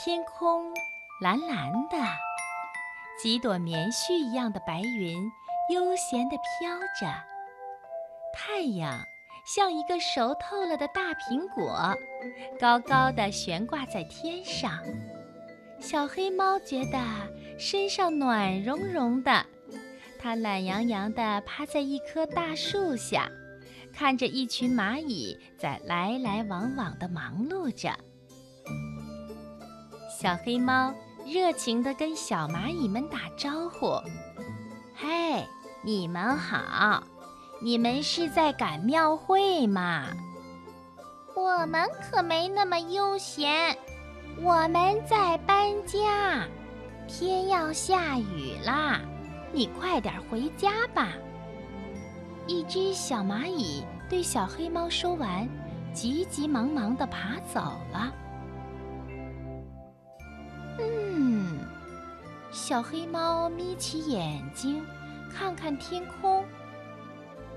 [0.00, 0.72] 天空
[1.20, 1.96] 蓝蓝的，
[3.20, 5.28] 几朵棉絮一样的白云
[5.74, 7.12] 悠闲地飘着。
[8.32, 8.96] 太阳
[9.44, 11.92] 像一个熟透了的大苹果，
[12.60, 14.78] 高高的悬挂在天上。
[15.80, 16.98] 小黑猫觉得
[17.58, 19.44] 身上暖融融的，
[20.16, 23.28] 它懒洋洋地趴在一棵大树下，
[23.92, 27.92] 看着一群蚂蚁在来来往往地忙碌着。
[30.20, 30.92] 小黑猫
[31.24, 34.02] 热情地跟小蚂蚁们打招呼
[34.92, 35.46] ：“嘿，
[35.80, 37.04] 你们好！
[37.62, 40.06] 你们是在赶庙会吗？
[41.36, 43.78] 我们可没那么悠闲，
[44.42, 46.48] 我们在搬家。
[47.06, 49.00] 天要下雨啦，
[49.52, 51.12] 你快点回家吧。”
[52.48, 55.48] 一只小蚂蚁对小黑猫说完，
[55.92, 57.60] 急急忙忙地爬走
[57.92, 58.12] 了。
[62.58, 64.84] 小黑猫眯起眼睛，
[65.32, 66.44] 看看天空。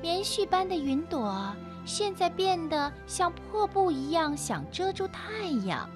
[0.00, 5.88] 棉絮般的云朵现在变得像破布一样，想遮住太阳。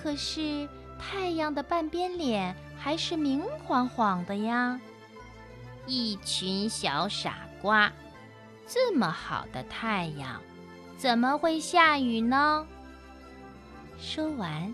[0.00, 4.78] 可是太阳的半边脸还是明晃晃的呀！
[5.86, 7.90] 一群小傻瓜，
[8.66, 10.42] 这么好的太阳，
[10.98, 12.66] 怎么会下雨呢？
[13.98, 14.72] 说完，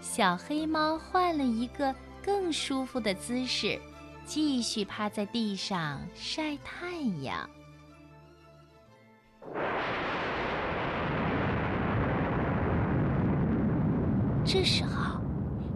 [0.00, 1.92] 小黑猫换了一个。
[2.24, 3.78] 更舒服的姿势，
[4.24, 7.48] 继续趴在地上晒太阳。
[14.44, 15.20] 这时候，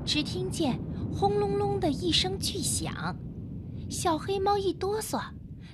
[0.04, 0.78] 只听见
[1.12, 3.16] 轰隆隆的一声巨响，
[3.88, 5.22] 小黑猫一哆嗦，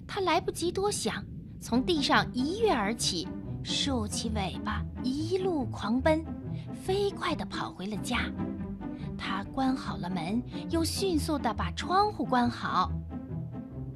[0.06, 1.24] 它来不及多想，
[1.60, 3.26] 从地上一跃而起，
[3.62, 6.22] 竖起尾巴，一路狂奔，
[6.74, 8.30] 飞快地跑回了家。
[9.44, 12.90] 关好了门，又迅速地把窗户关好，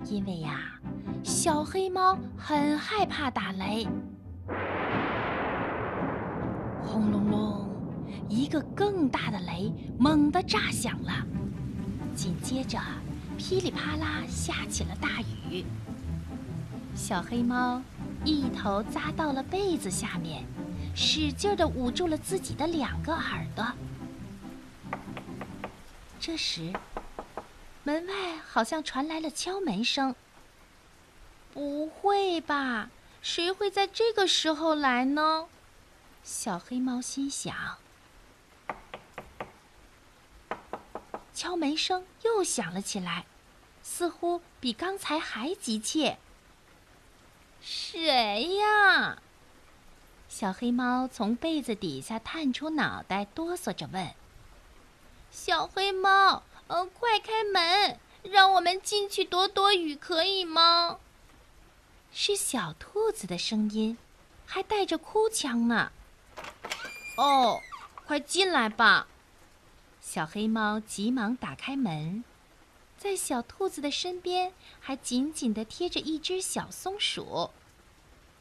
[0.06, 0.60] 因为呀，
[1.22, 3.86] 小黑猫很害怕打雷。
[6.82, 7.68] 轰隆隆，
[8.28, 11.12] 一个更大的雷猛地炸响了，
[12.14, 12.78] 紧接着
[13.36, 15.08] 噼里啪啦下起了大
[15.50, 15.64] 雨。
[16.94, 17.82] 小黑猫
[18.24, 20.44] 一头扎到了被子下面，
[20.94, 23.66] 使劲地捂住了自己的两个耳朵。
[26.26, 26.72] 这时，
[27.82, 30.16] 门外好像传来了敲门声。
[31.52, 32.88] 不会吧？
[33.20, 35.48] 谁会在这个时候来呢？
[36.22, 37.76] 小黑猫心想。
[41.34, 43.26] 敲门声又响了起来，
[43.82, 46.16] 似乎比刚才还急切。
[47.60, 49.18] 谁呀？
[50.30, 54.14] 小黑猫从被子底下探出脑袋，哆嗦着问。
[55.36, 61.00] 小黑猫，呃，快开门，让我们进去躲躲雨，可以吗？
[62.12, 63.98] 是小兔子的声音，
[64.46, 65.90] 还带着哭腔呢。
[67.18, 67.60] 哦，
[68.06, 69.08] 快进来吧！
[70.00, 72.22] 小黑猫急忙打开门，
[72.96, 77.50] 在小兔子的身边还紧紧地贴着一只小松鼠，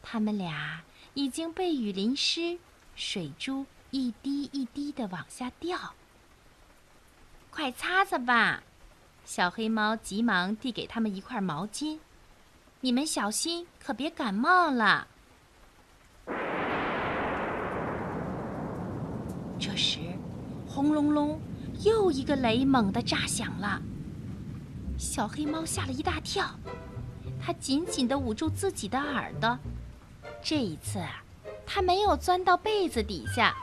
[0.04, 0.84] 它们俩
[1.16, 2.60] 已经被雨淋湿，
[2.96, 5.96] 水珠一滴一滴地往下掉。
[7.54, 8.64] 快擦擦吧！
[9.24, 12.00] 小黑猫急忙递给他们一块毛巾。
[12.82, 15.08] 你们小心，可别感冒了。
[19.60, 20.00] 这时，
[20.68, 21.40] 轰隆隆，
[21.86, 23.80] 又一个雷猛地炸响了。
[24.98, 26.48] 小黑猫吓了一大跳，
[27.40, 29.56] 它紧紧地捂住自己的耳朵。
[30.42, 31.00] 这一次，
[31.68, 33.56] 它没有钻到被子底下，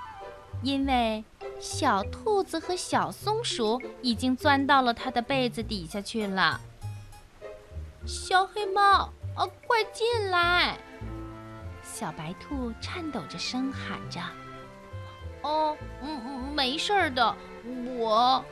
[0.62, 1.24] 因为。
[1.60, 6.58] 小兔子和小松鼠已经钻到了它的被子底下去了。
[8.06, 10.78] 小黑猫，啊，快进来！
[11.82, 14.20] 小白兔颤抖着声喊着
[15.42, 17.36] ：“哦，嗯嗯，没事儿的，
[17.98, 18.42] 我。”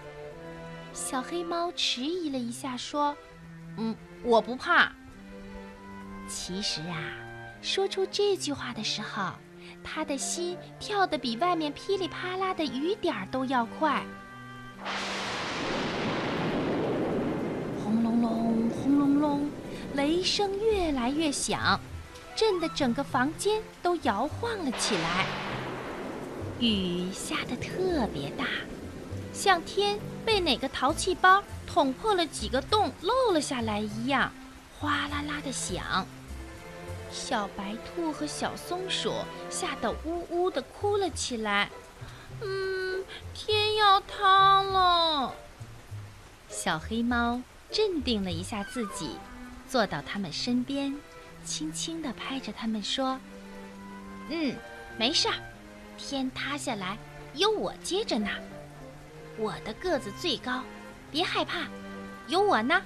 [0.92, 3.16] 小黑猫迟疑了一下，说
[3.78, 4.92] ：“嗯，我不怕。”
[6.28, 6.98] 其实啊，
[7.62, 9.32] 说出这句话的时候。
[9.94, 14.04] 他的心跳得比外面噼里啪啦的雨点儿都要快。
[17.82, 19.50] 轰隆隆，轰隆隆，
[19.94, 21.80] 雷声越来越响，
[22.36, 25.24] 震得整个房间都摇晃了起来。
[26.60, 28.44] 雨下得特别大，
[29.32, 34.30] 像天被哪个淘气包捅破了几个洞漏了下来一样，
[34.78, 36.06] 哗啦啦的响。
[37.10, 39.12] 小白兔和小松鼠
[39.50, 41.70] 吓得呜呜地哭了起来。
[42.42, 45.34] 嗯，天要塌了。
[46.48, 47.40] 小黑猫
[47.70, 49.16] 镇定了一下自己，
[49.68, 50.96] 坐到他们身边，
[51.44, 53.18] 轻轻地拍着他们说
[54.30, 54.54] ：“嗯，
[54.96, 55.34] 没事儿，
[55.96, 56.96] 天塌下来
[57.34, 58.28] 有我接着呢。
[59.36, 60.62] 我的个子最高，
[61.10, 61.66] 别害怕，
[62.28, 62.80] 有我呢。”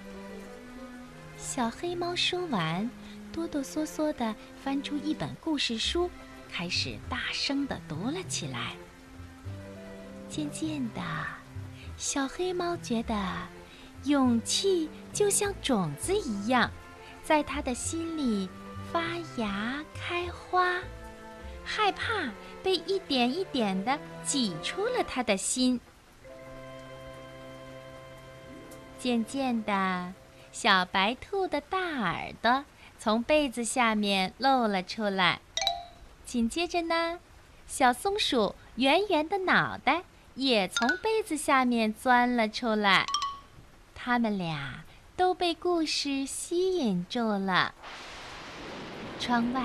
[1.38, 2.88] 小黑猫说完，
[3.32, 6.10] 哆哆嗦嗦地翻出一本故事书，
[6.52, 8.74] 开始大声地读了起来。
[10.28, 11.00] 渐渐的，
[11.96, 13.14] 小黑猫觉得，
[14.04, 16.70] 勇气就像种子一样，
[17.22, 18.48] 在他的心里
[18.92, 19.02] 发
[19.36, 20.78] 芽开花，
[21.64, 22.30] 害怕
[22.62, 25.80] 被一点一点的挤出了他的心。
[28.98, 30.12] 渐渐的，
[30.52, 32.64] 小白兔的大耳朵
[33.02, 35.40] 从被子下面露了出来，
[36.24, 37.18] 紧接着呢，
[37.66, 40.04] 小松鼠圆圆的脑袋。
[40.36, 43.04] 也从被子下面钻了出来，
[43.92, 44.84] 他们俩
[45.16, 47.74] 都被故事吸引住了。
[49.18, 49.62] 窗外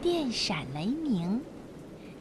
[0.00, 1.44] 电闪雷鸣，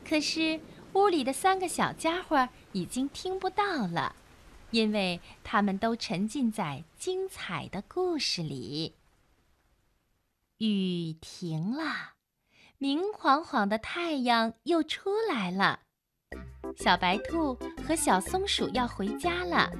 [0.06, 0.60] 可是
[0.92, 4.14] 屋里的三个小家伙已经听不到了，
[4.72, 8.94] 因为他们都沉浸在精彩的故事里。
[10.60, 11.84] 雨停了，
[12.78, 15.80] 明晃晃的太阳又出来了。
[16.76, 17.58] 小白兔
[17.88, 19.72] 和小松鼠要回家了。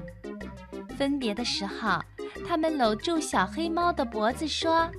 [0.98, 2.00] 分别的时候，
[2.48, 4.90] 他们搂住小黑猫的脖子说：“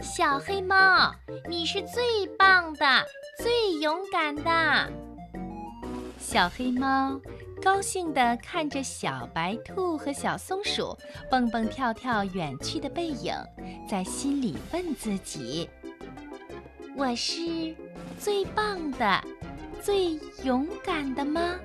[0.00, 1.12] 小黑猫，
[1.48, 3.04] 你是最棒的，
[3.38, 4.88] 最勇敢的。”
[6.16, 7.20] 小黑猫
[7.62, 10.96] 高兴地看着小白兔和小松鼠
[11.30, 13.32] 蹦蹦跳跳远去的背影，
[13.88, 15.70] 在心里问自己
[16.96, 17.74] ：“我是
[18.18, 19.24] 最棒的。”
[19.80, 20.12] 最
[20.44, 21.58] 勇敢的吗？